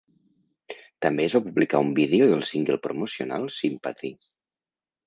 [1.05, 4.15] També es va publicar un vídeo del single promocional "Sympathy".